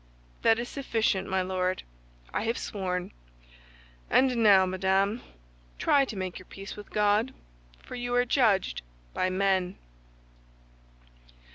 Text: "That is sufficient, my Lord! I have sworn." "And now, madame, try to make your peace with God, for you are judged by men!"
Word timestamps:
"That 0.41 0.57
is 0.57 0.67
sufficient, 0.67 1.29
my 1.29 1.43
Lord! 1.43 1.83
I 2.33 2.45
have 2.45 2.57
sworn." 2.57 3.11
"And 4.09 4.37
now, 4.37 4.65
madame, 4.65 5.21
try 5.77 6.05
to 6.05 6.15
make 6.17 6.39
your 6.39 6.47
peace 6.47 6.75
with 6.75 6.89
God, 6.89 7.35
for 7.83 7.93
you 7.93 8.15
are 8.15 8.25
judged 8.25 8.81
by 9.13 9.29
men!" 9.29 9.77